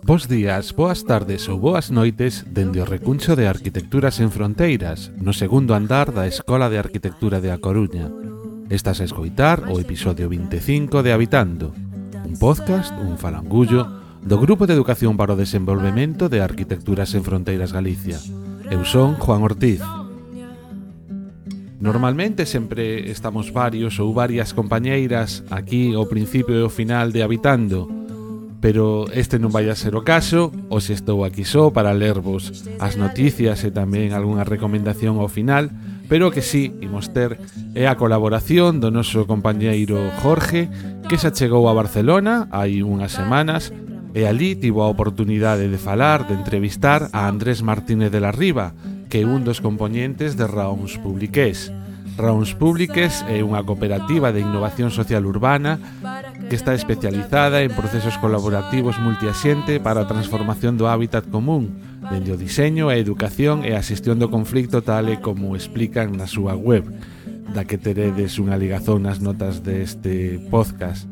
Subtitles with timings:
[0.00, 5.36] Bos días, boas tardes ou boas noites dende o recuncho de Arquitecturas en Fronteiras, no
[5.36, 8.08] segundo andar da Escola de Arquitectura de A Coruña.
[8.72, 11.76] Estás a escoitar o episodio 25 de Habitando,
[12.24, 13.84] un podcast, un falangullo,
[14.24, 18.16] do Grupo de Educación para o Desenvolvemento de Arquitecturas en Fronteiras Galicia.
[18.72, 19.84] Eu son Juan Ortiz.
[21.84, 28.01] Normalmente sempre estamos varios ou varias compañeiras aquí ao principio e ao final de Habitando,
[28.62, 32.94] pero este non vai a ser o caso, hoxe estou aquí só para lervos as
[32.94, 35.74] noticias e tamén algunha recomendación ao final,
[36.06, 37.42] pero que sí imos ter
[37.74, 40.70] é a colaboración do noso compañeiro Jorge,
[41.10, 43.74] que xa chegou a Barcelona hai unhas semanas,
[44.14, 48.78] e ali tivo a oportunidade de falar, de entrevistar a Andrés Martínez de la Riva,
[49.10, 51.74] que é un dos componentes de Raons Publiqués.
[52.16, 55.80] Raons Públiques é unha cooperativa de innovación social urbana
[56.48, 61.76] que está especializada en procesos colaborativos multiasiente para a transformación do hábitat común,
[62.12, 66.28] dende o diseño, a educación e a xestión do conflicto tal e como explican na
[66.28, 66.88] súa web,
[67.52, 71.11] da que teredes unha ligazón nas notas deste podcast.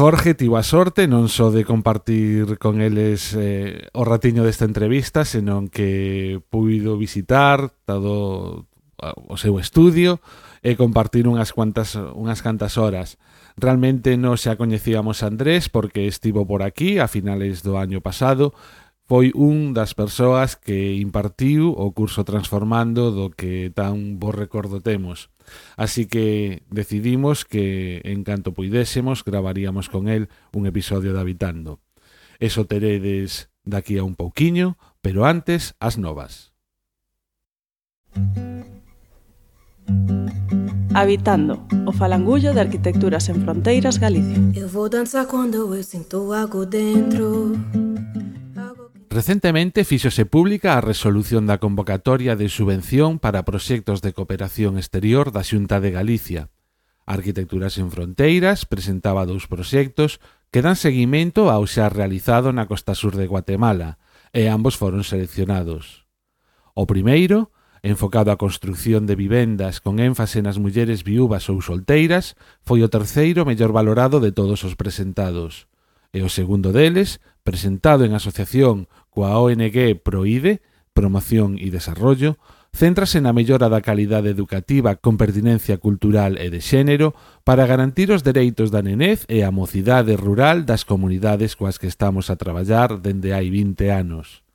[0.00, 5.28] Jorge, tivo a sorte non só de compartir con eles eh, o ratiño desta entrevista,
[5.28, 8.64] senón que puido visitar todo
[8.96, 10.24] eh, o seu estudio
[10.64, 13.20] e compartir unhas cuantas unhas cantas horas.
[13.60, 18.56] Realmente non xa coñecíamos a Andrés porque estivo por aquí a finales do año pasado,
[19.04, 25.28] foi un das persoas que impartiu o curso Transformando do que tan bo recordo temos.
[25.76, 31.80] Así que decidimos que, en canto poidésemos, gravaríamos con el un episodio de Habitando.
[32.38, 36.52] Eso teredes daqui a un pouquiño, pero antes, as novas.
[40.92, 44.38] Habitando, o falangullo de Arquitecturas en Fronteiras Galicia.
[44.54, 47.52] Eu vou danzar quando eu sinto algo dentro
[49.10, 55.42] Recentemente fíxose pública a resolución da convocatoria de subvención para proxectos de cooperación exterior da
[55.42, 56.54] Xunta de Galicia.
[57.10, 60.22] Arquitecturas en Fronteiras presentaba dous proxectos
[60.54, 63.98] que dan seguimento ao xa realizado na costa sur de Guatemala,
[64.30, 66.06] e ambos foron seleccionados.
[66.78, 67.50] O primeiro,
[67.82, 73.42] enfocado á construción de vivendas con énfase nas mulleres viúvas ou solteiras, foi o terceiro
[73.42, 75.66] mellor valorado de todos os presentados.
[76.10, 80.62] E o segundo deles, presentado en asociación coa ONG Proide,
[80.94, 82.38] Promoción e Desarrollo,
[82.70, 88.22] céntrase na mellora da calidade educativa con pertinencia cultural e de xénero para garantir os
[88.22, 93.34] dereitos da nenez e a mocidade rural das comunidades coas que estamos a traballar dende
[93.34, 94.46] hai 20 anos.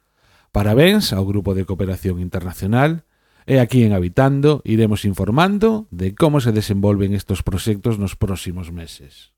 [0.55, 3.03] Parabéns ao Grupo de Cooperación Internacional
[3.43, 9.35] e aquí en Habitando iremos informando de como se desenvolven estos proxectos nos próximos meses.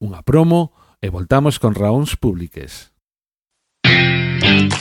[0.00, 0.72] Unha promo
[1.04, 2.90] e voltamos con raóns públiques.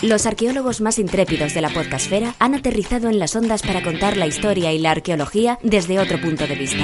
[0.01, 4.27] Los arqueólogos más intrépidos de la podcastfera han aterrizado en las ondas para contar la
[4.27, 6.83] historia y la arqueología desde otro punto de vista.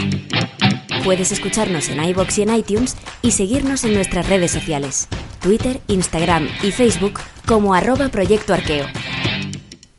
[1.04, 5.08] Puedes escucharnos en iBox y en iTunes y seguirnos en nuestras redes sociales,
[5.42, 8.88] Twitter, Instagram y Facebook como arroba Proyecto Arqueo.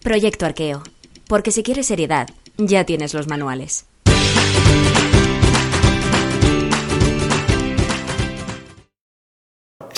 [0.02, 0.82] Proyecto Arqueo,
[1.28, 3.86] porque si quieres seriedad, ya tienes los manuales.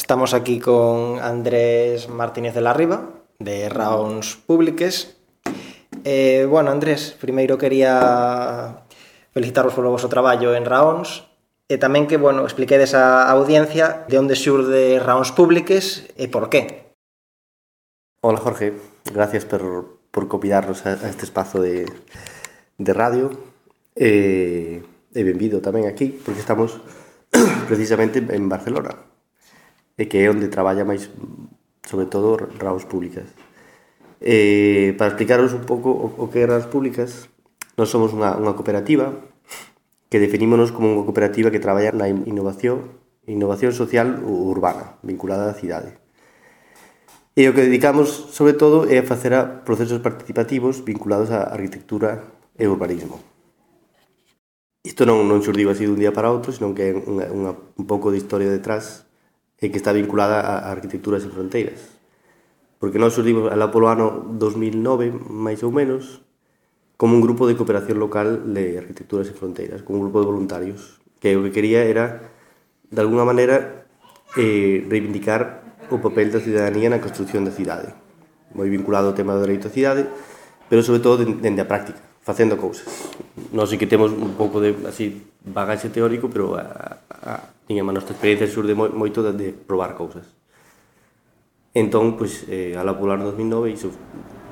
[0.08, 5.19] Estamos aquí con Andrés Martínez de la Riva, de Rounds Públiques.
[6.02, 8.86] Eh, bueno, Andrés, primeiro quería
[9.36, 11.28] felicitarvos polo vosso traballo en Rounds
[11.69, 16.96] e tamén que, bueno, expliquedes a audiencia de onde xurde Rounds Públiques e por qué.
[18.25, 18.81] Hola, Jorge.
[19.12, 23.28] Gracias por, por convidarnos a, a este espazo de, de radio.
[23.93, 24.81] Eh,
[25.12, 26.81] e benvido tamén aquí, porque estamos
[27.69, 29.18] precisamente en Barcelona
[29.98, 31.10] e que é onde traballa máis,
[31.82, 33.26] sobre todo, raos públicas.
[34.22, 37.26] Eh, para explicaros un pouco o, o que é raos públicas,
[37.74, 39.10] nós somos unha, unha cooperativa
[40.06, 42.98] que definímonos como unha cooperativa que traballa na innovación
[43.28, 46.00] innovación social urbana, vinculada á cidade.
[47.36, 52.24] E o que dedicamos, sobre todo, é a facer a procesos participativos vinculados á arquitectura
[52.56, 53.20] e urbanismo.
[54.82, 57.84] Isto non, non xurdiu así dun día para outro, senón que é unha, unha, un
[57.84, 59.07] pouco de historia detrás
[59.58, 61.81] e que está vinculada a, arquitecturas Arquitectura Fronteiras.
[62.78, 66.22] Porque nós surgimos alá polo ano 2009, máis ou menos,
[66.94, 71.02] como un grupo de cooperación local de Arquitectura sen Fronteiras, como un grupo de voluntarios,
[71.19, 72.31] que o que quería era,
[72.90, 73.87] de alguna maneira,
[74.38, 77.90] eh, reivindicar o papel da ciudadanía na construcción da cidade.
[78.55, 80.06] Moi vinculado ao tema do dereito á cidade,
[80.70, 82.87] pero sobre todo dende a práctica, facendo cousas.
[83.50, 87.32] Nós sei que temos un pouco de así bagaxe teórico, pero a, a,
[87.69, 90.25] tiña a nosa experiencia surde moito de, de probar cousas.
[91.76, 93.93] Entón, pois, eh, a la Polar 2009 iso,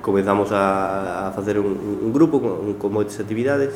[0.04, 3.72] comezamos a, a facer un, un grupo con, con moitas actividades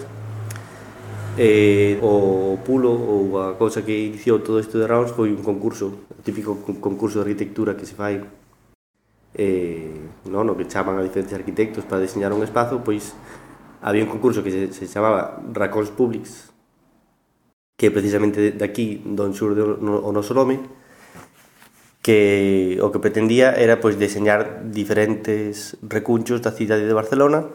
[1.41, 6.05] eh, o pulo ou a cousa que iniciou todo isto de Rounds foi un concurso,
[6.13, 8.21] o típico concurso de arquitectura que se fai
[9.35, 13.17] eh, no, no que chaman a diferentes arquitectos para diseñar un espazo, pois
[13.81, 16.50] había un concurso que se, se chamaba Racons Publics
[17.81, 20.61] que precisamente de aquí don surde o noso nome,
[22.05, 27.49] que o que pretendía era pois deseñar diferentes recunchos da cidade de Barcelona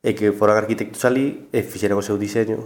[0.00, 2.64] e que foran arquitectos ali e fixeran o seu diseño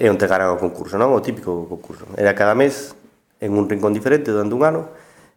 [0.00, 1.12] e entregaran ao concurso, non?
[1.12, 2.08] O típico concurso.
[2.16, 2.96] Era cada mes
[3.44, 4.88] en un rincón diferente durante un ano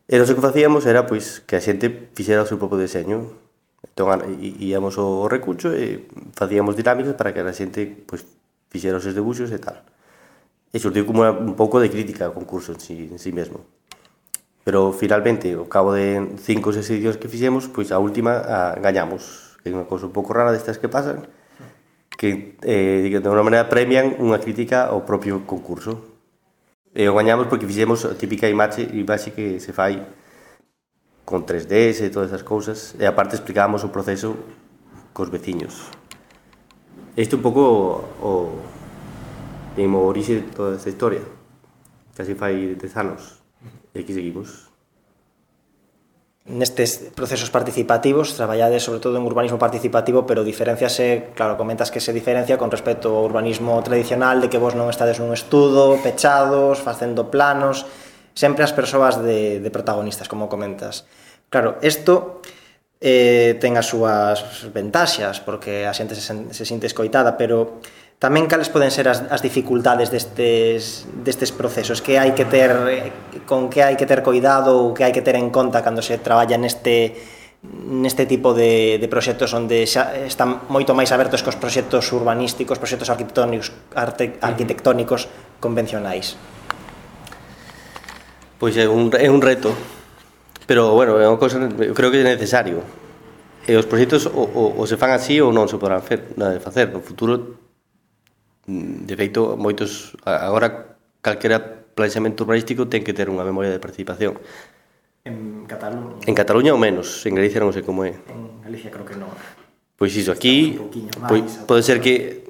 [0.08, 3.36] e non que facíamos era pois que a xente fixera o seu propio diseño
[3.84, 8.24] Entón íamos ao recuncho e facíamos dinámicas para que a xente pois
[8.72, 9.84] fixera os seus debuxos e tal
[10.74, 13.64] e xurdiu como una, un pouco de crítica ao concurso en si, en si mesmo.
[14.68, 18.76] Pero finalmente, ao cabo de cinco ou seis edicións que fixemos, pois a última a,
[18.84, 21.24] gañamos, que é unha cousa un pouco rara destas que pasan,
[22.20, 26.20] que eh, de unha maneira premian unha crítica ao propio concurso.
[26.92, 30.04] E o gañamos porque fixemos a típica imaxe, imaxe que se fai
[31.24, 34.36] con 3Ds e todas esas cousas, e aparte explicábamos o proceso
[35.16, 35.92] cos veciños.
[37.16, 37.64] Isto un pouco
[38.20, 38.32] o,
[39.78, 41.22] e en Mauricio toda esta historia.
[42.18, 43.38] Casi fai 10 anos.
[43.94, 44.74] E aquí seguimos.
[46.48, 52.16] Nestes procesos participativos traballades sobre todo en urbanismo participativo, pero diferenciase, claro, comentas que se
[52.16, 57.28] diferencia con respecto ao urbanismo tradicional de que vos non estades nun estudo, pechados, facendo
[57.28, 57.84] planos,
[58.32, 61.04] sempre as persoas de, de protagonistas, como comentas.
[61.52, 62.40] Claro, isto
[63.04, 67.84] eh, ten as súas ventaxas, porque a xente se, se sinte escoitada, pero
[68.18, 72.02] Tamén cales poden ser as, as dificultades destes, destes procesos?
[72.02, 72.74] Que hai que ter,
[73.46, 76.18] con que hai que ter coidado ou que hai que ter en conta cando se
[76.18, 77.14] traballa neste,
[77.62, 82.82] neste tipo de, de proxectos onde xa están moito máis abertos que os proxectos urbanísticos,
[82.82, 85.30] proxectos arquitectónicos, arte, arquitectónicos
[85.62, 86.42] convencionais?
[88.58, 89.78] Pois é un, é un reto,
[90.66, 92.82] pero bueno, é unha cosa, eu creo que é necesario.
[93.62, 96.34] E os proxectos o, o, o se fan así ou non se podrán fer,
[96.66, 96.90] facer.
[96.90, 97.67] No futuro
[98.68, 101.64] Mm, de feito, moitos agora calquera
[101.96, 104.36] planexamento urbanístico ten que ter unha memoria de participación.
[105.24, 106.20] En Cataluña.
[106.28, 108.12] En Cataluña ou menos, en Galicia non sei como é.
[108.28, 109.32] En Galicia creo que non.
[109.96, 110.76] Pois iso aquí,
[111.32, 112.44] pois, pode ser que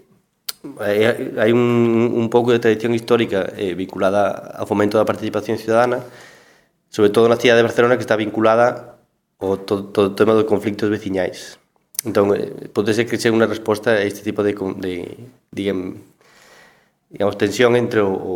[0.81, 6.01] hai un, un pouco de tradición histórica eh, vinculada ao fomento da participación ciudadana,
[6.89, 8.97] sobre todo na cidade de Barcelona que está vinculada
[9.37, 11.61] ao todo, todo o tema dos conflictos veciñais.
[12.05, 12.29] Entón,
[12.77, 14.94] podese que sea unha resposta a este tipo de, de
[15.49, 15.97] digamos,
[17.09, 18.35] digamos, tensión entre o, o,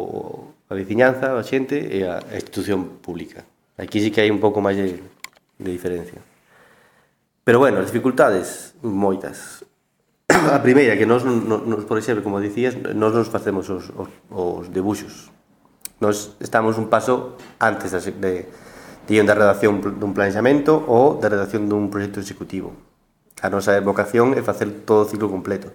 [0.66, 3.46] a veciñanza, a xente e a institución pública.
[3.78, 6.18] Aquí sí que hai un pouco máis de, de diferencia.
[7.46, 9.62] Pero bueno, as dificultades, moitas.
[10.32, 14.74] A primeira, que nos, nos, por exemplo, como dicías, nós nos facemos os, os, os
[14.74, 15.30] debuxos.
[16.02, 18.34] Nós estamos un paso antes de, de,
[19.06, 22.74] de, de redacción dun planexamento ou da redacción dun proxecto executivo
[23.40, 25.72] A nosa vocación é facer todo o ciclo completo.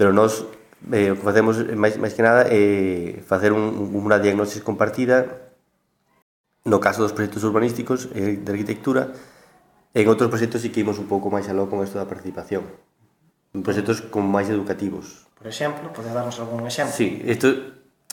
[0.00, 0.48] Pero nós
[0.92, 5.48] eh, o que facemos eh, máis, máis que nada é facer un, unha diagnosis compartida
[6.64, 9.12] no caso dos proxectos urbanísticos e de arquitectura
[9.94, 12.68] en outros proxectos sí que imos un pouco máis aló con isto da participación
[13.56, 16.92] en proxectos con máis educativos por exemplo, pode darnos algún exemplo?
[16.92, 17.52] Sí, isto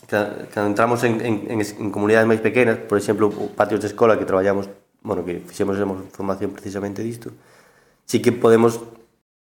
[0.07, 4.27] cando entramos en, en, en, en comunidades máis pequenas por exemplo, patios de escola que
[4.27, 4.71] traballamos
[5.03, 5.75] bueno, que fixemos
[6.15, 7.35] formación precisamente disto
[8.05, 8.81] sí que podemos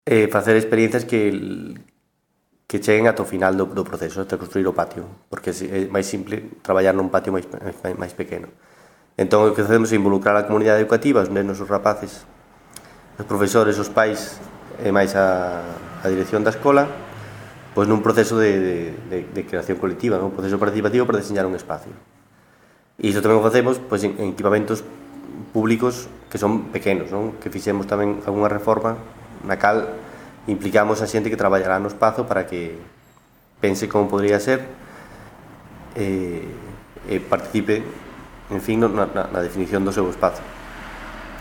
[0.06, 1.32] eh, facer experiencias que
[2.70, 6.06] que cheguen ata o final do, do proceso de construir o patio, porque é máis
[6.06, 8.54] simple traballar nun patio máis, máis, máis pequeno.
[9.18, 12.30] Entón, o que facemos é involucrar a comunidade educativa, os nenos, os rapaces,
[13.18, 14.38] os profesores, os pais
[14.86, 15.66] e máis a,
[16.06, 16.86] a dirección da escola,
[17.74, 18.78] pois nun proceso de, de,
[19.10, 21.90] de, de creación colectiva, un proceso participativo para diseñar un espacio.
[23.02, 24.86] E iso tamén o facemos pois, en, en equipamentos
[25.50, 27.38] públicos que son pequenos, non?
[27.42, 28.98] Que fixemos tamén algunha reforma
[29.44, 29.98] na cal
[30.48, 32.78] implicamos a xente que traballará no espazo para que
[33.60, 34.66] pense como podría ser
[35.98, 36.46] e,
[37.10, 37.82] e participe,
[38.50, 40.42] en fin, na, na, na definición do seu espazo.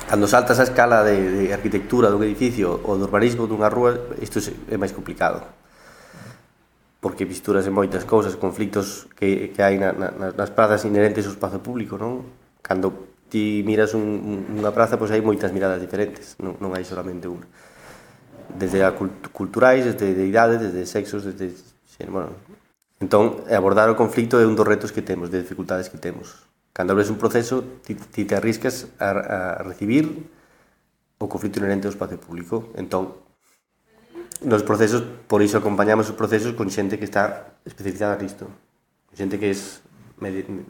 [0.09, 4.41] Cando saltas a escala de, de arquitectura dun edificio ou do urbanismo dunha rúa, isto
[4.69, 5.45] é máis complicado
[7.01, 11.35] porque misturas en moitas cousas, conflictos que, que hai na, na, nas prazas inherentes ao
[11.35, 12.27] espazo público, non?
[12.59, 17.29] Cando ti miras un, unha praza, pois hai moitas miradas diferentes, non, non hai solamente
[17.29, 17.45] unha.
[18.49, 21.53] Desde a cult culturais, desde de idades, desde sexos, desde...
[22.09, 22.33] Bueno,
[23.01, 26.49] entón, abordar o conflito é un dos retos que temos, de dificultades que temos.
[26.73, 30.31] Cando abres un proceso, ti, ti te arriscas a, a recibir
[31.19, 32.71] o conflito inherente ao espacio público.
[32.79, 33.19] Entón,
[34.41, 38.47] nos procesos, por iso acompañamos os procesos con xente que está especializada nisto.
[39.13, 39.57] Xente que é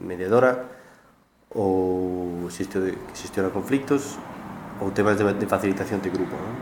[0.01, 0.78] mediadora,
[1.55, 4.17] ou xestión xestiona conflictos
[4.81, 6.55] ou temas de, de facilitación de grupo, non?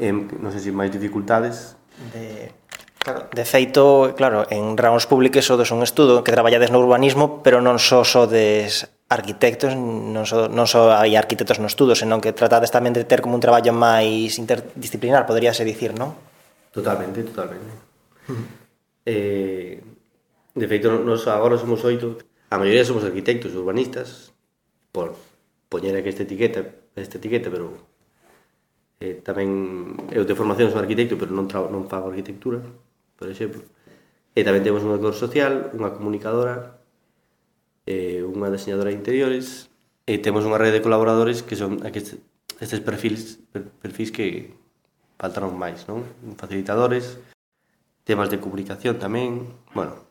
[0.00, 1.76] Eh, non sei se máis dificultades
[2.12, 2.52] de
[3.06, 3.30] Claro.
[3.30, 7.78] De feito, claro, en Raóns Públiques sodes un estudo que traballades no urbanismo, pero non
[7.78, 12.90] só sodes arquitectos, non só, non só hai arquitectos no estudo, senón que tratades tamén
[12.90, 16.18] de ter como un traballo máis interdisciplinar, poderíase dicir, non?
[16.74, 17.70] Totalmente, totalmente.
[19.06, 19.78] Eh,
[20.58, 22.18] de feito, nos agora somos oito,
[22.56, 24.32] a maioría somos arquitectos urbanistas
[24.88, 25.12] por
[25.68, 26.64] poñer aquí esta etiqueta,
[26.96, 27.76] esta etiqueta, pero
[29.04, 32.64] eh, tamén eu de formación son arquitecto, pero non tra, non fago arquitectura,
[33.20, 33.60] por exemplo.
[34.32, 36.80] E tamén temos unha educadora social, unha comunicadora,
[37.84, 39.68] eh, unha diseñadora de interiores,
[40.08, 42.24] e temos unha rede de colaboradores que son aquestes,
[42.56, 43.36] estes perfis,
[43.84, 44.56] perfis que
[45.20, 46.08] faltaron máis, non?
[46.40, 47.20] Facilitadores,
[48.08, 49.44] temas de comunicación tamén,
[49.76, 50.08] bueno,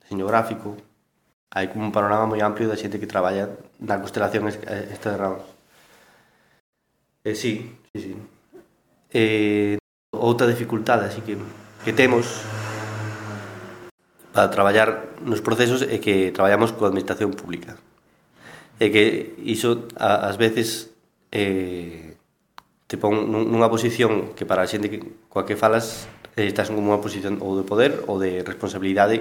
[0.00, 0.80] diseño gráfico,
[1.50, 3.50] hai como un panorama moi amplio da xente que traballa
[3.82, 5.42] na constelación eh, esta de Ramos.
[7.26, 8.14] Eh, sí, sí, sí.
[9.10, 9.74] Eh,
[10.14, 11.34] outra dificultade así que,
[11.82, 12.46] que temos
[14.30, 17.74] para traballar nos procesos é que traballamos coa administración pública.
[18.78, 20.94] E que iso ás veces
[21.34, 22.14] eh,
[22.86, 26.06] te pon nunha posición que para a xente que, coa que falas
[26.38, 29.18] eh, estás como unha posición ou de poder ou de responsabilidade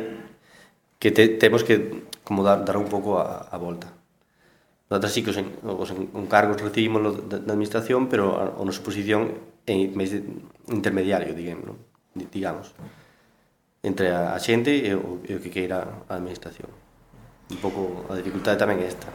[0.99, 3.87] que te, temos que como dar, dar un pouco a, a volta.
[4.89, 8.83] Notas sí que os, en, os encargos recibimos da, da administración, pero a, a nosa
[8.83, 9.33] posición
[9.65, 10.11] é máis
[10.69, 11.77] intermediario, digamos, non?
[12.29, 12.73] digamos
[13.83, 16.67] entre a, a xente e o, e o que queira a administración.
[17.49, 19.07] Un pouco a dificultade tamén é esta.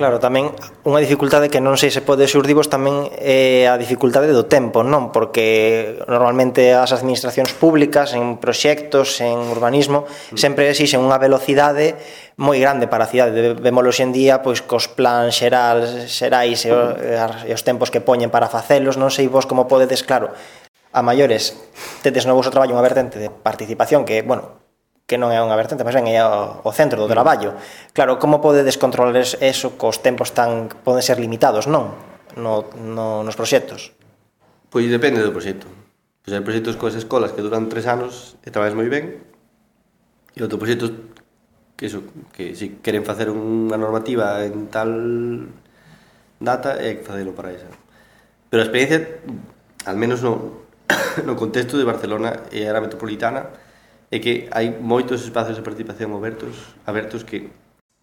[0.00, 0.48] Claro, tamén
[0.88, 5.12] unha dificultade que non sei se pode xurdivos tamén é a dificultade do tempo, non?
[5.12, 10.40] Porque normalmente as administracións públicas en proxectos, en urbanismo, mm.
[10.40, 12.00] sempre exixen unha velocidade
[12.40, 13.60] moi grande para a cidade.
[13.60, 16.96] Vemos hoxe en día pois cos plans xeral, xerais e os,
[17.44, 20.32] e os tempos que poñen para facelos, non sei vos como podedes, claro,
[20.96, 21.60] a maiores
[22.00, 24.59] tedes no vosso traballo unha vertente de participación que, bueno,
[25.10, 27.14] que non é unha vertente, mas ben é o, o centro do mm.
[27.18, 27.50] traballo.
[27.90, 31.98] Claro, como podedes controlar eso cos tempos tan poden ser limitados, non?
[32.38, 33.90] No, no, nos proxectos.
[34.70, 35.66] Pois depende do proxecto.
[36.22, 39.18] Pois hai proxectos coas escolas que duran tres anos e traballas moi ben,
[40.30, 40.94] e outros proxectos
[41.74, 44.94] que, eso, que si queren facer unha normativa en tal
[46.38, 47.66] data é facelo para esa.
[48.46, 49.18] Pero a experiencia,
[49.90, 50.62] al menos no,
[51.26, 53.69] no contexto de Barcelona e área metropolitana,
[54.10, 57.46] é que hai moitos espazos de participación abertos, abertos que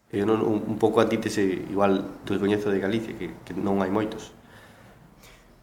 [0.08, 3.92] eu non, un, un pouco antítese igual do coñezo de Galicia, que, que non hai
[3.92, 4.32] moitos.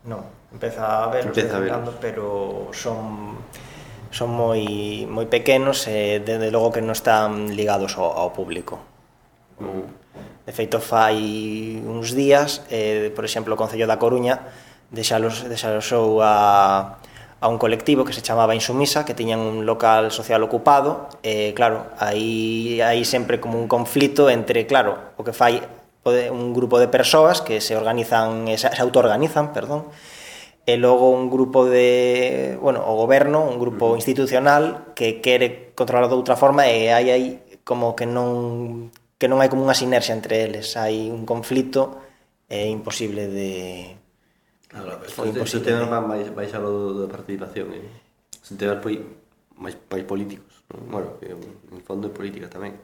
[0.04, 0.20] Non,
[0.52, 3.40] empeza a haberlos, empeza a ver, pero son
[4.12, 8.84] son moi moi pequenos e dende logo que non están ligados ao, ao público.
[9.56, 9.88] Mm.
[10.44, 14.44] De feito fai uns días, eh, por exemplo, o Concello da Coruña
[14.92, 17.00] deixalos deixalosou a
[17.40, 21.90] a un colectivo que se chamaba Insumisa, que tiñan un local social ocupado, e claro,
[21.98, 25.60] aí hai sempre como un conflito entre, claro, o que fai
[26.04, 29.88] un grupo de persoas que se organizan, se autoorganizan, perdón,
[30.66, 36.16] e logo un grupo de, bueno, o goberno, un grupo institucional que quere controlar de
[36.16, 37.28] outra forma e hai aí
[37.64, 38.88] como que non
[39.20, 42.00] que non hai como unha sinerxia entre eles, hai un conflito
[42.48, 43.50] é imposible de
[44.74, 47.86] Agora, se Setenar van máis, máis a da participación, eh?
[48.42, 48.98] Setenar pois
[49.54, 50.82] máis, máis políticos, ¿no?
[50.90, 52.74] bueno, que en fondo é política tamén.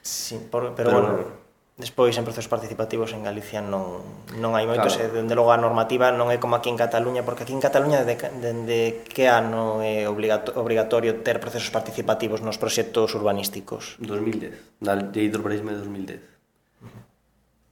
[0.00, 1.44] Sí, por, pero, pero bueno, bueno
[1.76, 3.98] Despois, en procesos participativos en Galicia non,
[4.38, 5.10] non hai moitos, claro.
[5.10, 8.06] e dende logo a normativa non é como aquí en Cataluña, porque aquí en Cataluña
[8.06, 13.98] dende, dende que ano é obligato, ter procesos participativos nos proxectos urbanísticos?
[13.98, 16.22] 2010, na lei do urbanismo de 2010.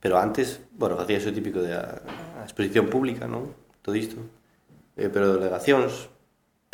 [0.02, 3.54] Pero antes, bueno, facía o típico de a, a a exposición pública, non?
[3.87, 4.18] Todo isto.
[4.99, 6.11] Eh, pero delegacións,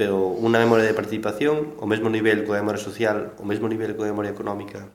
[0.01, 4.09] pero unha memoria de participación o mesmo nivel coa memoria social, o mesmo nivel coa
[4.09, 4.89] memoria económica,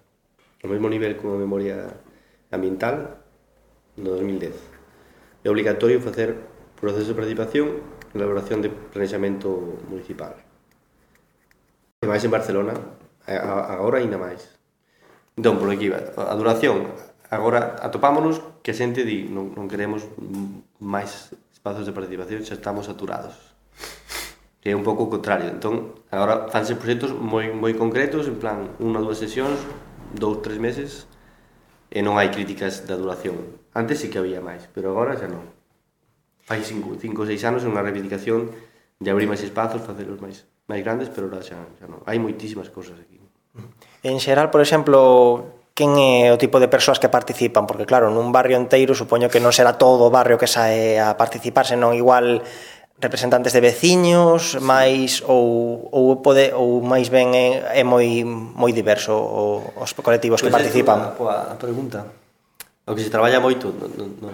[0.66, 1.94] o mesmo nivel coa memoria
[2.50, 3.22] ambiental
[4.02, 5.46] no 2010.
[5.46, 6.34] É obligatorio facer
[6.80, 7.68] proceso de participación
[8.12, 10.34] na elaboración de planexamento municipal.
[12.02, 12.74] E máis en Barcelona,
[13.30, 14.58] agora ainda máis.
[15.38, 16.92] Entón, por aquí, a duración,
[17.30, 20.08] agora atopámonos que a xente di non, non queremos
[20.80, 23.36] máis espazos de participación, xa estamos saturados.
[24.64, 25.52] Que é un pouco o contrario.
[25.52, 29.60] Entón, agora fanse proxectos moi, moi concretos, en plan, unha ou dúas sesións,
[30.16, 31.12] dous, tres meses,
[31.92, 33.36] e non hai críticas da duración.
[33.76, 35.44] Antes sí que había máis, pero agora xa non.
[36.48, 38.50] Fai cinco, cinco ou seis anos unha reivindicación
[39.04, 42.00] de abrir máis espazos, facelos máis máis grandes, pero agora xa, xa non.
[42.08, 43.20] Hai moitísimas cousas aquí.
[44.08, 48.30] En xeral, por exemplo, quen é o tipo de persoas que participan, porque claro, nun
[48.30, 52.46] barrio enteiro supoño que non será todo o barrio que sae a participar, senón igual
[53.02, 59.18] representantes de veciños, máis ou ou pode ou máis ben é, é moi moi diverso
[59.18, 60.98] o, os colectivos que pois pues que participan.
[61.10, 62.06] A, a pregunta.
[62.86, 64.30] O que se traballa moito no, no, no,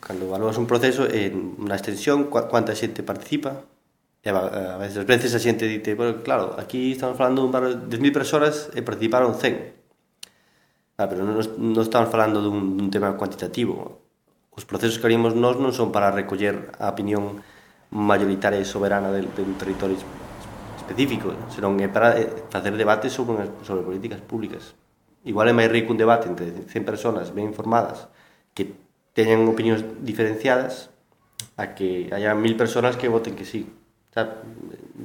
[0.00, 3.68] cando evaluas un proceso en unha extensión, cuánta xente participa,
[4.24, 7.76] E a veces, a veces a xente dite, bueno, claro, aquí estamos falando dun barrio
[7.76, 9.83] de 10.000 persoas e participaron 100
[10.94, 13.98] Ah, pero non, non estamos falando dun, dun tema cuantitativo.
[14.54, 17.42] Os procesos que haríamos nós non son para recoller a opinión
[17.90, 19.98] maioritaria e soberana de, de un territorio
[20.78, 24.78] específico, senón é para eh, facer debates sobre, sobre políticas públicas.
[25.26, 28.06] Igual é máis rico un debate entre 100 personas ben informadas
[28.54, 28.76] que
[29.16, 30.94] teñan opinións diferenciadas
[31.56, 33.66] a que haya mil personas que voten que sí.
[34.14, 34.46] Sabe?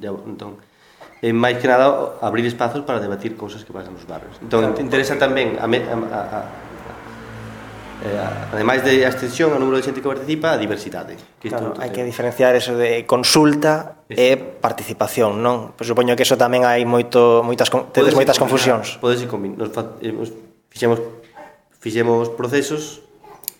[0.04, 0.62] Entón,
[1.20, 4.40] e máis que nada abrir espazos para debatir cousas que pasan nos barrios.
[4.40, 6.40] Entón, claro, interesa tamén a, me, a, a, a
[8.00, 8.16] Eh,
[8.56, 11.20] ademais de a extensión ao número de xente que participa, a diversidade.
[11.36, 15.76] Que claro, hai que diferenciar eso de consulta e participación, non?
[15.76, 19.04] Pois supoño que eso tamén hai moito moitas tedes moitas confusións.
[19.04, 20.32] Podes combinar, nos, nos
[20.72, 21.04] fixemos
[21.84, 23.04] fixemos procesos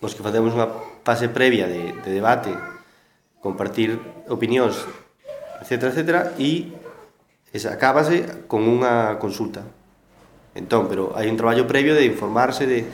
[0.00, 0.72] nos que facemos unha
[1.04, 2.48] fase previa de, de debate,
[3.44, 4.00] compartir
[4.32, 4.88] opinións,
[5.60, 6.79] etc, etc, e
[7.50, 9.66] Esa, acábase con unha consulta.
[10.54, 12.86] Entón, pero hai un traballo previo de informarse, de,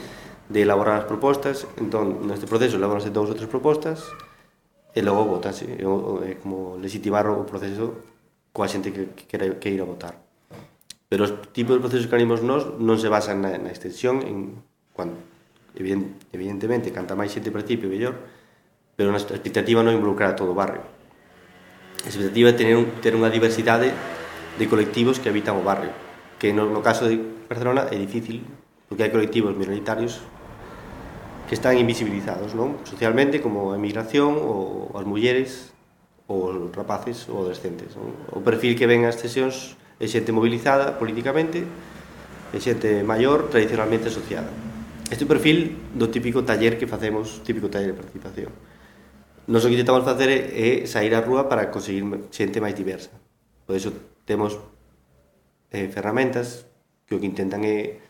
[0.49, 4.09] de elaborar as propostas, entón, neste proceso elaboranse dous ou tres propostas,
[4.97, 8.01] e logo votanse, é como legitimar o proceso
[8.57, 10.17] coa xente que, que, quere, que ir a votar.
[11.13, 14.57] Pero os tipos de procesos que animos nós non se basan na, na extensión, en,
[14.97, 15.21] cuando,
[15.77, 18.17] evident, evidentemente, canta máis xente participe, mellor,
[18.97, 20.81] pero a expectativa non involucrar a todo o barrio.
[22.01, 23.93] A expectativa é tener, un, ter unha diversidade
[24.59, 25.93] de colectivos que habitan o barrio,
[26.41, 28.45] que no, no caso de Barcelona é difícil,
[28.89, 30.25] porque hai colectivos minoritarios
[31.47, 32.83] que están invisibilizados, non?
[32.83, 35.71] Socialmente, como a emigración, ou as mulleres,
[36.27, 37.95] ou os rapaces, ou adolescentes.
[37.95, 38.11] Non?
[38.35, 41.63] O perfil que ven as sesións é xente mobilizada políticamente,
[42.51, 44.51] é xente maior tradicionalmente asociada.
[45.07, 48.51] Este perfil do típico taller que facemos, típico taller de participación.
[49.47, 52.03] Nos o que intentamos facer é sair á rúa para conseguir
[52.35, 53.15] xente máis diversa.
[53.63, 53.95] Por iso
[54.27, 54.59] temos
[55.71, 56.67] eh, ferramentas
[57.07, 58.03] que o que intentan é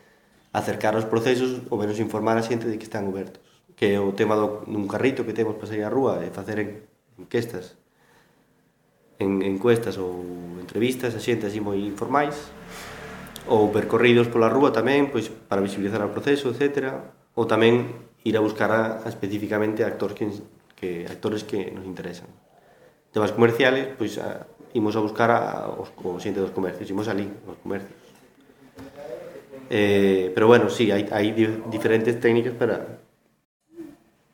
[0.51, 3.45] acercar os procesos ou menos informar a xente de que están abertos.
[3.77, 6.57] Que é o tema do, dun carrito que temos para sair á rúa e facer
[6.57, 6.69] en,
[7.21, 7.77] enquestas
[9.21, 10.21] en encuestas ou
[10.61, 12.37] entrevistas a xente así moi informais
[13.49, 17.05] ou percorridos pola rúa tamén pois para visibilizar o proceso, etc.
[17.37, 17.85] Ou tamén
[18.25, 20.25] ir a buscar a, a especificamente a actores que,
[20.73, 22.29] que actores que nos interesan.
[23.13, 27.29] Temas comerciales, pois a, imos a buscar a, os, o xente dos comercios, imos ali,
[27.47, 27.95] os comercios.
[29.69, 31.31] Eh, pero bueno, sí, hai, hai
[31.67, 33.03] diferentes técnicas para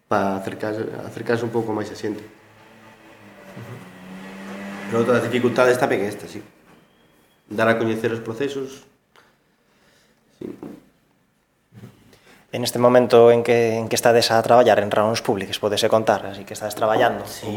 [0.08, 2.22] para acercarse, acercarse un pouco máis a xente.
[2.22, 3.78] Uh-huh.
[4.90, 6.38] Pero outra das dificultades tamén é esta, sí.
[7.50, 8.86] Dar a coñecer os procesos.
[10.38, 10.54] Sí.
[12.54, 16.30] En este momento en que, en que estades a traballar en reunións públicas, podese contar,
[16.30, 17.26] así que estades traballando.
[17.26, 17.50] Sí.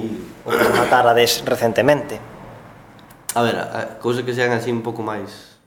[0.49, 0.89] Ou, ou
[1.45, 2.17] recentemente.
[3.37, 5.61] A ver, a, cousas que sean así un pouco máis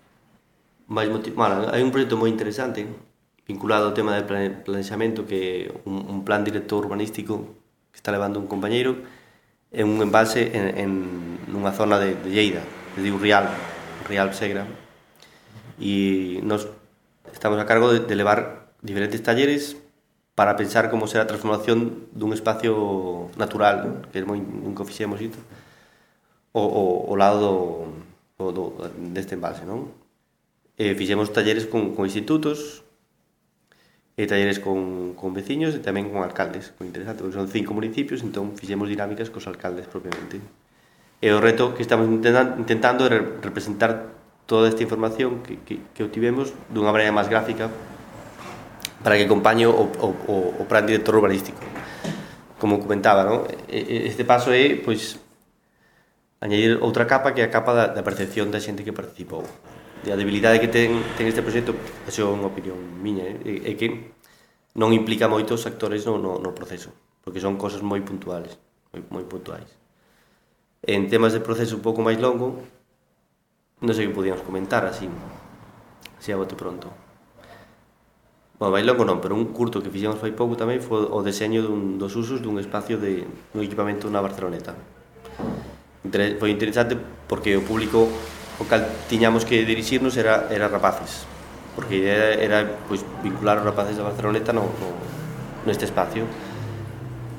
[0.89, 1.38] máis motiv...
[1.38, 2.82] Bueno, hai un proxecto moi interesante
[3.45, 7.45] vinculado ao tema de planexamento que un, un plan director urbanístico
[7.93, 8.97] que está levando un compañeiro
[9.69, 10.91] é un envase en, en
[11.45, 12.65] nunha zona de, de Lleida,
[12.97, 13.45] de Diu Rial,
[14.10, 14.65] Rial Segra.
[15.77, 16.65] E nos
[17.29, 19.77] estamos a cargo de, de levar diferentes talleres
[20.34, 25.38] para pensar como será a transformación dun espacio natural, que é moi, nunca fixemos isto
[26.53, 27.93] o, o, o lado
[28.38, 28.63] do, do,
[29.13, 29.91] deste embalse, non?
[30.79, 32.88] E fixemos talleres con, con institutos,
[34.19, 38.19] e talleres con, con veciños e tamén con alcaldes, con interesante, porque son cinco municipios,
[38.19, 40.43] entón fixemos dinámicas cos alcaldes propiamente.
[41.23, 44.12] E o reto que estamos intentando é representar
[44.43, 47.71] toda esta información que, que, que obtivemos dunha maneira máis gráfica
[48.99, 51.63] para que acompañe o, o, o, o plan director urbanístico.
[52.59, 53.47] Como comentaba, non?
[53.71, 55.15] este paso é pois,
[56.39, 59.43] añadir outra capa que é a capa da, da percepción da xente que participou.
[60.04, 63.73] E a debilidade que ten, ten este proxecto, é unha opinión miña, é, eh, é
[63.75, 64.15] que
[64.80, 68.56] non implica moitos actores no, no, no proceso, porque son cosas moi puntuales,
[68.95, 69.67] moi, moi puntuais.
[70.88, 72.63] En temas de proceso un pouco máis longo,
[73.84, 75.12] non sei que podíamos comentar así,
[76.23, 76.88] se a bote pronto.
[78.56, 81.60] Bueno, vai longo non, pero un curto que fixemos fai pouco tamén foi o deseño
[81.60, 84.98] dun, dos usos dun espacio de, un equipamento na Barceloneta
[86.11, 86.97] foi interesante
[87.29, 88.09] porque o público
[88.59, 91.29] o cal tiñamos que dirixirnos era, era rapaces
[91.79, 94.89] porque era, era pois, vincular os rapaces da Barceloneta no, no,
[95.63, 96.27] neste espacio.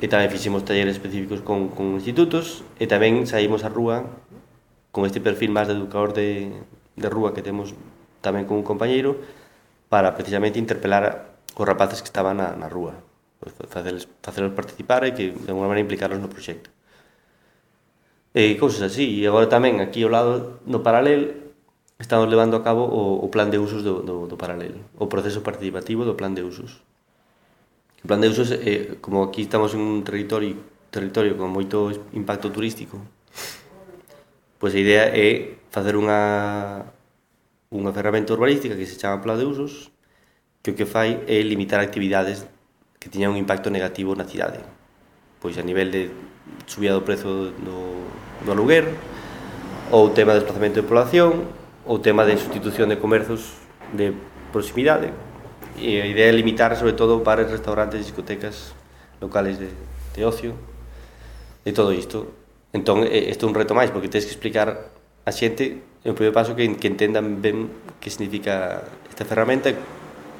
[0.00, 4.08] E tamén fixemos talleres específicos con, con institutos e tamén saímos á rúa
[4.96, 6.56] con este perfil máis de educador de,
[6.96, 7.76] de rúa que temos
[8.24, 9.20] tamén con un compañeiro
[9.92, 12.96] para precisamente interpelar os rapaces que estaban na, na rúa
[13.44, 16.72] pois, facelos, facelos participar e que de alguma maneira implicarlos no proxecto
[18.34, 19.20] e cousas así.
[19.20, 21.52] E agora tamén, aquí ao lado no paralel,
[21.98, 25.42] estamos levando a cabo o, o plan de usos do, do, do paralelo, o proceso
[25.42, 26.80] participativo do plan de usos.
[28.00, 30.56] O plan de usos, é, como aquí estamos en un territorio,
[30.88, 33.02] territorio con moito impacto turístico,
[34.58, 36.86] pois a idea é facer unha
[37.70, 39.94] unha ferramenta urbanística que se chama plan de usos,
[40.58, 42.48] que o que fai é limitar actividades
[42.98, 44.60] que tiñan un impacto negativo na cidade.
[45.38, 46.10] Pois a nivel de
[46.66, 48.04] subida do prezo do,
[48.44, 48.88] do aluguer,
[49.90, 51.44] ou tema de desplazamento de población,
[51.84, 53.58] ou tema de sustitución de comerzos
[53.92, 54.14] de
[54.52, 55.10] proximidade,
[55.76, 58.74] e a idea é limitar sobre todo bares, restaurantes, discotecas,
[59.20, 59.68] locales de,
[60.14, 60.54] de ocio,
[61.64, 62.32] de todo isto.
[62.72, 64.94] Entón, isto é un reto máis, porque tens que explicar
[65.26, 67.68] a xente o primeiro paso que, que entendan ben
[68.00, 69.76] que significa esta ferramenta e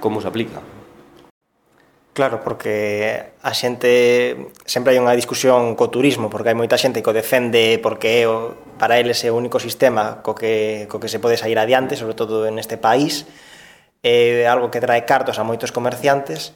[0.00, 0.79] como se aplica.
[2.20, 7.09] Claro, porque a xente sempre hai unha discusión co turismo, porque hai moita xente que
[7.09, 11.09] o defende porque é o, para eles é o único sistema co que, co que
[11.09, 13.24] se pode sair adiante, sobre todo en este país,
[14.04, 16.52] é algo que trae cartos a moitos comerciantes,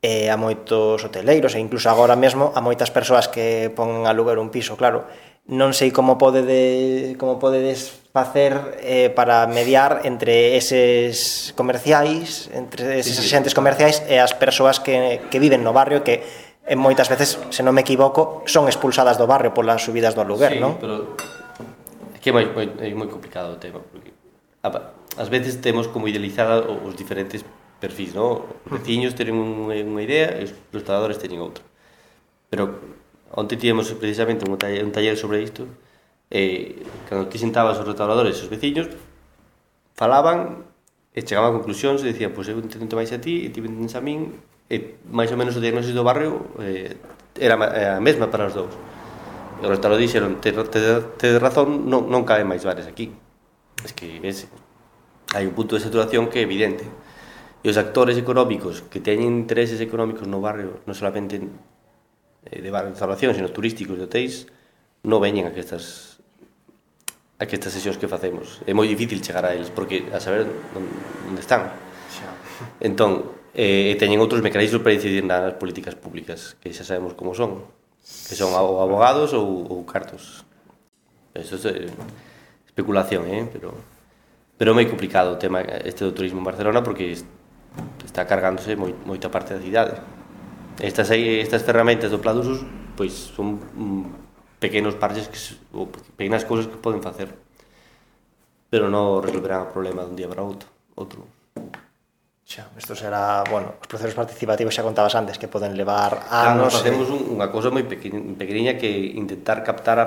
[0.00, 4.40] e a moitos hoteleiros e incluso agora mesmo a moitas persoas que ponen a lugar
[4.40, 5.04] un piso, claro,
[5.50, 13.18] non sei como podedes como podedes facer eh, para mediar entre eses comerciais, entre eses
[13.18, 13.28] sí, sí.
[13.32, 16.22] agentes comerciais e as persoas que, que viven no barrio que
[16.62, 20.54] en moitas veces, se non me equivoco, son expulsadas do barrio polas subidas do aluguer,
[20.54, 20.78] sí, non?
[20.78, 21.18] pero
[22.14, 24.14] é que é moi, moi, é moi complicado o tema, porque
[24.62, 27.42] ás veces temos como idealizada os diferentes
[27.82, 28.46] perfis, non?
[28.62, 31.66] Os veciños teñen unha idea e os ilustradores teñen outra.
[32.46, 32.78] Pero
[33.32, 35.64] Onte tivemos precisamente un taller, un taller sobre isto
[36.28, 38.88] e cando aquí sentaban os restauradores e os veciños
[39.96, 40.68] falaban
[41.12, 43.96] e chegaban a conclusións e dicían, pois eu entendo máis a ti e ti entendes
[43.96, 44.36] a min
[44.68, 46.96] e máis ou menos o diagnóstico do barrio eh,
[47.36, 48.72] era eh, a mesma para os dous.
[49.60, 50.80] E os restauradores dixeron te, te,
[51.20, 53.12] te razón, non, non caen máis bares aquí
[53.84, 54.46] es que ves,
[55.34, 56.84] hai un punto de saturación que é evidente.
[57.62, 61.38] E os actores económicos que teñen intereses económicos no barrio non solamente
[62.50, 64.50] Eh, de bares de restauración, sino turísticos de hotéis,
[65.06, 66.18] non veñen a que estas
[67.38, 68.62] a que estas sesións que facemos.
[68.66, 71.70] É moi difícil chegar a eles, porque a saber onde están.
[72.10, 72.30] Xa.
[72.82, 77.62] Entón, eh, teñen outros mecanismos para incidir nas políticas públicas, que xa sabemos como son,
[78.02, 80.42] que son ou abogados ou, ou cartos.
[81.34, 81.90] Eso é eh,
[82.66, 83.46] especulación, eh?
[83.50, 83.74] pero
[84.58, 87.10] pero é moi complicado o tema eh, este do turismo en Barcelona porque
[88.06, 89.98] está cargándose moi, moita parte da cidade.
[90.80, 92.64] Estas aí, estas ferramentas do plan de usos,
[92.96, 94.04] pois son mm,
[94.62, 95.38] pequenos parches que
[95.74, 97.28] ou pequenas cousas que poden facer.
[98.72, 100.70] Pero non resolverán o problema dun día para outro.
[100.96, 101.28] outro.
[102.46, 106.68] Xa, isto será, bueno, os procesos participativos xa contabas antes que poden levar anos.
[106.68, 107.16] Claro, facemos eh.
[107.16, 110.06] un, unha cousa moi pequeniña que intentar captar a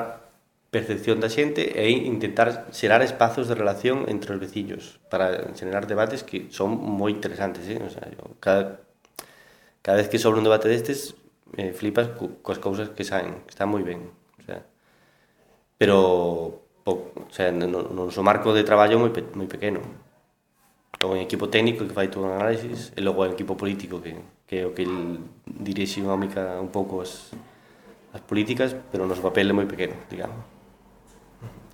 [0.70, 6.22] percepción da xente e intentar xerar espazos de relación entre os veciños para xerar debates
[6.22, 7.80] que son moi interesantes, eh?
[7.80, 8.85] o sea, yo, cada
[9.86, 11.14] cada vez que sobre un debate destes
[11.62, 14.10] eh, flipas co, coas cousas que saen, que está moi ben.
[14.10, 14.66] O sea,
[15.78, 19.86] pero po, o sea, no, no noso marco de traballo moi, pe, moi pequeno.
[21.06, 24.18] logo en equipo técnico que fai todo o análisis e logo en equipo político que,
[24.50, 24.90] que é o que
[25.46, 27.30] dirixe unha mica un pouco as,
[28.10, 30.42] as políticas, pero o noso papel é moi pequeno, digamos.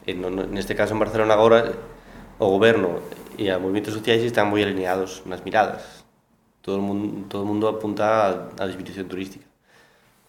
[0.03, 1.71] E no, no, neste caso en Barcelona agora
[2.43, 2.99] o goberno
[3.39, 6.00] e a movimentos sociais están moi alineados nas miradas
[6.61, 9.45] todo o mundo, todo o mundo apunta á disminución turística.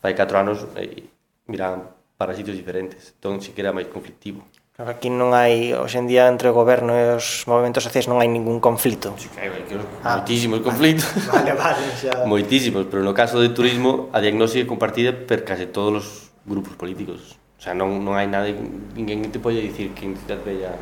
[0.00, 1.06] Fai 4 anos eh,
[1.46, 4.42] miraban para sitios diferentes, entón si que era máis conflictivo.
[4.72, 8.56] Claro, aquí non hai, hoxendía entre o goberno e os movimentos sociais non hai ningún
[8.56, 9.12] conflito.
[9.20, 11.04] Sí, que hai, que ah, moitísimos conflitos.
[11.28, 12.24] Vale, vale, xa.
[12.24, 16.06] moitísimos, pero no caso de turismo a diagnose é compartida per case todos os
[16.48, 17.36] grupos políticos.
[17.58, 18.48] O sea, non, non hai nada,
[18.96, 20.72] ninguén te pode dicir que en Cidade Bella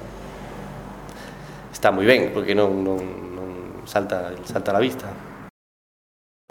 [1.74, 3.02] está moi ben, porque non, non,
[3.34, 3.48] non
[3.90, 5.10] salta, salta a la vista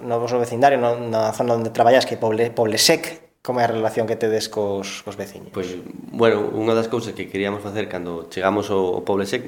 [0.04, 3.72] no vosso vecindario, no, na zona onde traballas que Poble, poble sec, como é a
[3.72, 5.50] relación que tedes cos, cos veciños?
[5.56, 5.72] Pois,
[6.12, 9.42] bueno, unha das cousas que queríamos facer cando chegamos ao, ao Poblesec,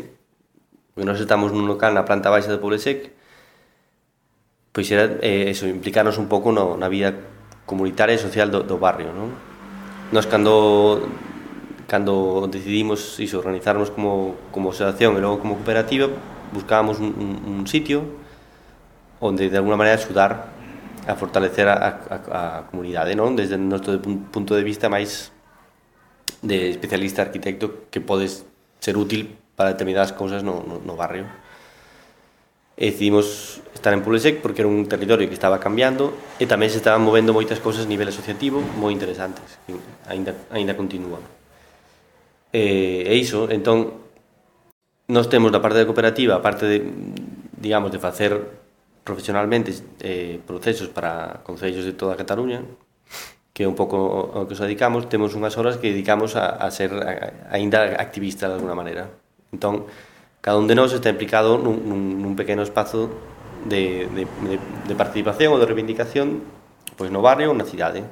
[0.95, 3.11] que nós estamos nun local na planta baixa do poble sec,
[4.71, 7.11] pois era eh, eso, implicarnos un pouco no, na vida
[7.67, 9.35] comunitaria e social do, do barrio, non?
[10.15, 11.03] Nos cando
[11.91, 16.07] cando decidimos iso, organizarnos como, como asociación e logo como cooperativa,
[16.55, 18.20] buscábamos un, un, un sitio
[19.21, 20.49] onde de alguna maneira axudar
[21.07, 21.77] a fortalecer a,
[22.09, 23.37] a, a comunidade, non?
[23.37, 25.29] Desde o noso punto de vista máis
[26.41, 28.45] de especialista arquitecto que podes
[28.81, 31.29] ser útil para determinadas cousas no, no, no barrio.
[32.81, 36.81] E decidimos estar en Pulesec porque era un territorio que estaba cambiando e tamén se
[36.81, 39.77] estaban movendo moitas cousas a nivel asociativo moi interesantes, que
[40.09, 41.21] ainda, ainda continúan.
[42.49, 44.01] E, e iso, entón,
[45.05, 46.77] nós temos na parte da cooperativa, a parte de,
[47.53, 48.60] digamos, de facer
[49.03, 52.61] profesionalmente eh, procesos para concellos de toda Cataluña,
[53.53, 56.71] que é un pouco ao que nos dedicamos, temos unhas horas que dedicamos a, a
[56.71, 59.11] ser a, ainda activista de alguna maneira.
[59.51, 59.85] Entón,
[60.39, 63.11] cada un de nós está implicado nun, nun, nun pequeno espazo
[63.67, 64.55] de, de, de,
[64.87, 66.41] de participación ou de reivindicación
[66.95, 68.05] pois no barrio ou na cidade.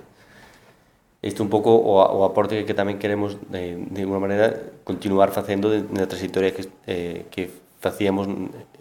[1.20, 5.32] Isto un pouco o, o aporte que, que tamén queremos de, de alguma maneira continuar
[5.32, 8.28] facendo na trayectoria que, eh, que facíamos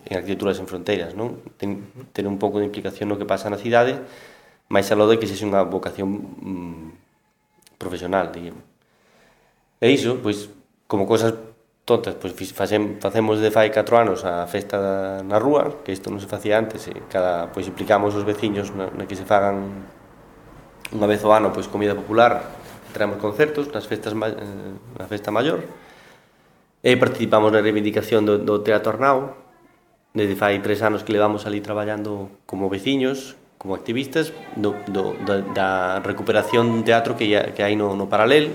[0.08, 1.44] en arquitecturas sen Fronteiras, non?
[1.60, 1.84] Ten,
[2.16, 4.00] ter un pouco de implicación no que pasa na cidade,
[4.72, 6.08] máis aló de que sexe unha vocación
[6.40, 8.64] mm, profesional, digamos.
[9.78, 10.48] E iso, pois,
[10.88, 11.36] como cosas
[11.84, 16.12] tontas, pois facem, facemos de fai 4 anos a festa da, na rúa, que isto
[16.12, 19.88] non se facía antes, e cada, pois implicamos os veciños na, na que se fagan
[20.92, 22.44] unha vez ao ano pois comida popular,
[22.92, 25.64] traemos concertos nas festas eh, na festa maior,
[26.84, 29.47] e participamos na reivindicación do, do Teatro Arnau,
[30.14, 35.42] desde fai tres anos que levamos ali traballando como veciños, como activistas do, do, da,
[35.42, 35.68] da
[36.00, 38.54] recuperación dun teatro que, que hai no, no paralel,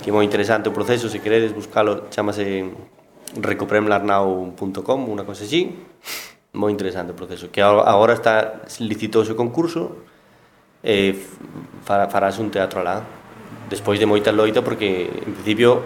[0.00, 2.70] que é moi interesante o proceso, se queredes buscalo, chamase
[3.34, 5.74] recuperemlarnau.com, unha cosa así,
[6.54, 10.06] moi interesante o proceso, que agora está licitouse o concurso
[10.82, 11.14] e
[11.84, 13.02] farás un teatro alá,
[13.68, 15.82] despois de moita loita, porque en principio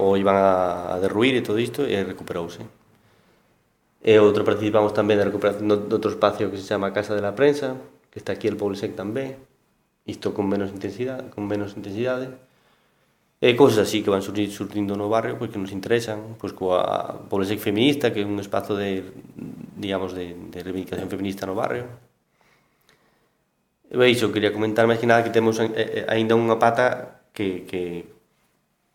[0.00, 2.79] o iban a, a derruir e todo isto, e recuperouse.
[4.00, 7.36] E outro participamos tamén na recuperación de outro espacio que se chama Casa de la
[7.36, 7.76] Prensa,
[8.08, 9.36] que está aquí el Poblsec tamén,
[10.08, 12.32] isto con menos intensidade, con menos intensidade.
[13.40, 17.28] E cousas así que van surgindo, surgindo no barrio pois que nos interesan, pois coa
[17.28, 19.04] Poblsec feminista, que é un espazo de
[19.76, 21.84] digamos de, de reivindicación feminista no barrio.
[23.92, 27.68] E iso, quería comentar máis que nada que temos eh, eh, aínda unha pata que,
[27.68, 28.08] que,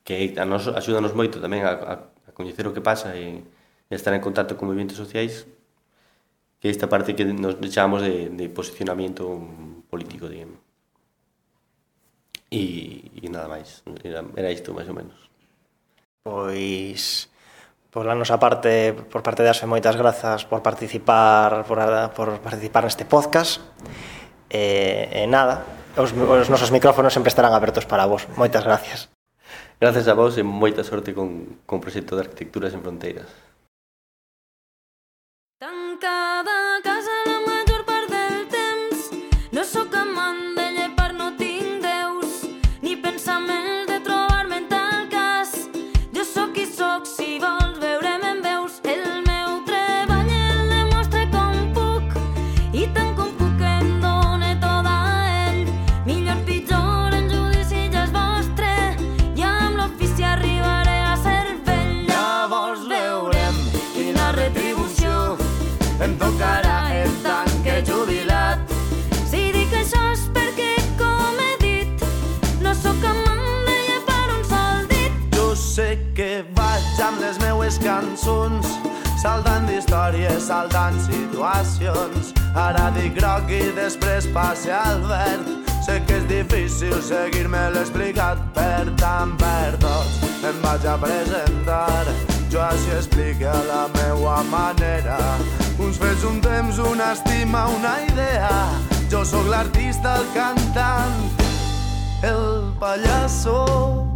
[0.01, 1.93] que a nos, axúdanos moito tamén a, a,
[2.25, 3.41] a coñecer o que pasa e,
[3.89, 5.45] estar en contacto con movimentos sociais
[6.59, 9.37] que esta parte que nos chamamos de, de posicionamiento
[9.89, 10.57] político, digamos.
[12.49, 15.17] E, e nada máis, era, era isto máis ou menos.
[16.23, 17.29] Pois
[17.95, 21.79] por la nosa parte, por parte das fe moitas grazas por participar por,
[22.11, 23.63] por participar neste podcast.
[24.51, 25.63] E, e nada,
[25.95, 28.27] os, os nosos micrófonos sempre estarán abertos para vos.
[28.35, 29.07] Moitas gracias.
[29.79, 33.31] Gracias a vos e moita sorte con, con o proxecto de Arquitecturas en Fronteiras.
[36.05, 36.34] का
[77.95, 78.67] cançons
[79.21, 82.33] saltant d'històries, saltant situacions.
[82.55, 85.51] Ara dic groc i després passe al verd.
[85.85, 92.09] Sé que és difícil seguir-me l'explicat, per tant, per tots em vaig a presentar.
[92.51, 95.19] Jo així explique a la meua manera.
[95.79, 98.51] Uns fets, un temps, una estima, una idea.
[99.11, 101.23] Jo sóc l'artista, el cantant,
[102.33, 102.45] el
[102.81, 104.14] pallasso.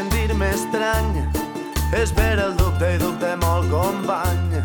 [0.00, 1.12] Sentir-me estrany.
[1.92, 4.60] És per el dubte i dubte molt company.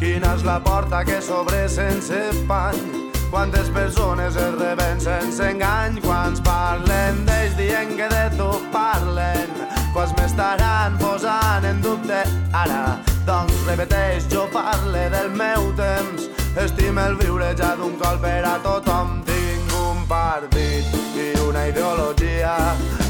[0.00, 2.82] Quina és la porta que s'obre sense pany?
[3.30, 6.00] Quantes persones es reben sense engany?
[6.04, 9.48] Quants parlen d'ells dient que de tu parlen?
[9.94, 12.20] Quants m'estaran posant en dubte
[12.52, 12.98] ara?
[13.26, 16.28] Doncs repeteix, jo parle del meu temps.
[16.66, 19.18] Estime el viure ja d'un cop per a tothom.
[19.24, 22.56] Tinc un partit i una ideologia.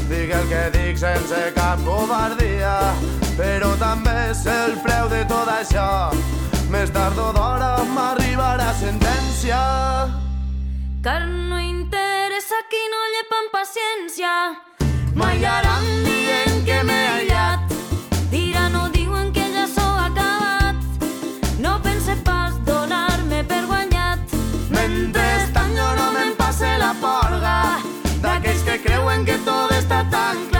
[0.07, 2.75] Dic el que dic sense cap covardia.
[3.35, 5.87] Però també és el preu de tot això.
[6.71, 9.59] Més tard o d'hora m'arribarà sentència.
[11.03, 14.31] Car no interessa qui no llepa amb paciència.
[15.19, 17.77] M'aïllaran dient que m'he aïllat.
[18.31, 20.75] Diran o diuen que ja s'ho acabat.
[21.59, 24.37] No pense pas donar-me per guanyat.
[24.71, 27.26] Mentrestant jo no me'n passe la porga
[28.67, 30.56] que creo en que todo está tan.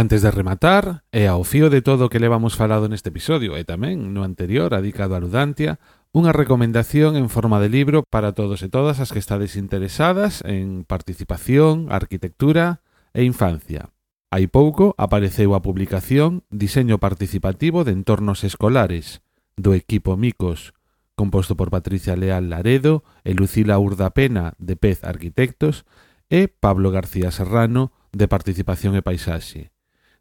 [0.00, 3.68] Antes de rematar, e ao fío de todo o que levamos falado neste episodio e
[3.68, 5.76] tamén no anterior adicado a Ludantia,
[6.16, 10.88] unha recomendación en forma de libro para todos e todas as que estades interesadas en
[10.88, 12.80] participación, arquitectura
[13.12, 13.92] e infancia.
[14.32, 19.20] Hai pouco apareceu a publicación Diseño participativo de entornos escolares
[19.60, 20.72] do equipo Micos,
[21.12, 25.84] composto por Patricia Leal Laredo e Lucila Urdapena de Pez Arquitectos
[26.32, 29.76] e Pablo García Serrano de Participación e Paisaxe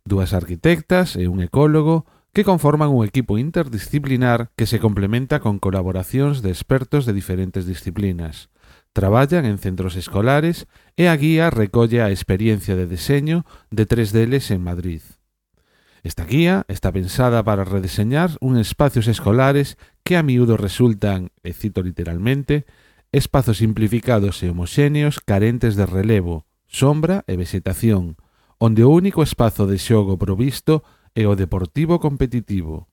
[0.10, 6.42] dúas arquitectas e un ecólogo que conforman un equipo interdisciplinar que se complementa con colaboracións
[6.42, 8.50] de expertos de diferentes disciplinas.
[8.94, 10.66] Traballan en centros escolares
[10.98, 15.06] e a guía recolle a experiencia de deseño de tres deles en Madrid.
[16.02, 21.84] Esta guía está pensada para redeseñar un espacios escolares que a miúdo resultan, e cito
[21.84, 22.66] literalmente,
[23.12, 28.16] espazos simplificados e homoxéneos carentes de relevo, sombra e vegetación,
[28.60, 30.84] onde o único espazo de xogo provisto
[31.16, 32.92] é o deportivo competitivo.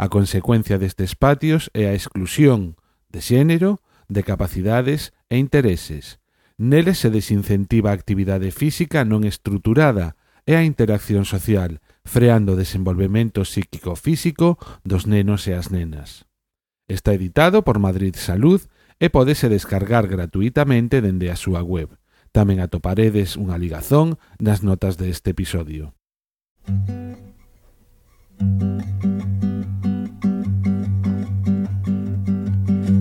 [0.00, 2.80] A consecuencia destes patios é a exclusión
[3.12, 6.18] de xénero, de capacidades e intereses.
[6.56, 10.16] Neles se desincentiva a actividade física non estruturada
[10.48, 16.24] e a interacción social, freando o desenvolvemento psíquico-físico dos nenos e as nenas.
[16.88, 18.64] Está editado por Madrid Salud
[18.96, 22.01] e podese descargar gratuitamente dende a súa web
[22.32, 25.92] Tamén atoparedes unha ligazón nas notas deste episodio.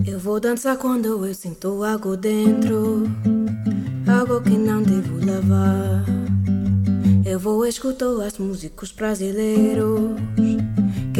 [0.03, 3.07] Eu vou dançar quando eu sinto algo dentro,
[4.03, 6.03] algo que não devo lavar.
[7.23, 10.19] Eu vou escutar as músicos brasileiros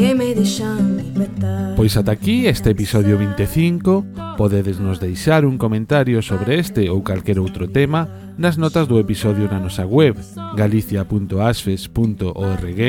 [0.02, 1.76] que me deixan libertar.
[1.78, 4.04] Pois ata aquí este episodio 25
[4.36, 9.62] Podedesnos deixar un comentario sobre este ou calquer outro tema nas notas do episodio na
[9.62, 10.18] nosa web
[10.58, 12.80] galicia.asfes.org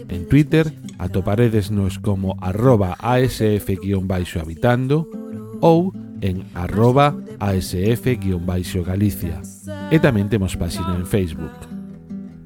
[0.05, 0.69] En Twitter
[1.01, 5.09] atoparedesnos como arroba asf-habitando
[5.57, 9.45] ou en arroba asf-galicia
[9.93, 11.53] e tamén temos páxina en Facebook.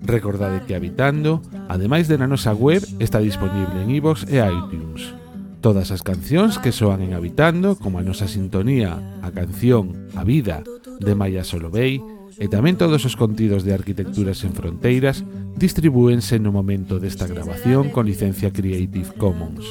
[0.03, 1.39] Recordade que Habitando,
[1.71, 5.15] ademais de na nosa web, está disponible en iVoox e iTunes.
[5.63, 10.63] Todas as cancións que soan en Habitando, como a nosa sintonía, a canción A Vida,
[10.99, 12.03] de Maya Solovey,
[12.39, 15.27] e tamén todos os contidos de Arquitecturas en Fronteiras,
[15.59, 19.67] distribúense no momento desta grabación con licencia Creative Commons.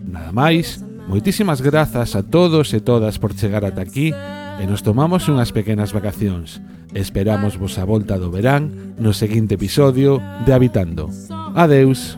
[0.00, 5.26] Nada máis, Moitísimas grazas a todos e todas por chegar ata aquí e nos tomamos
[5.28, 6.62] unhas pequenas vacacións.
[6.94, 11.10] Esperamos vos a volta do verán no seguinte episodio de Habitando.
[11.58, 12.16] Adeus.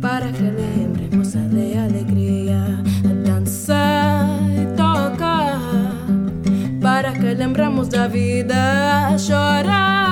[0.00, 2.62] Para que lembremos a de alegría,
[3.02, 5.58] a danzar e tocar.
[6.80, 10.05] Para que lembramos da vida, a chorar.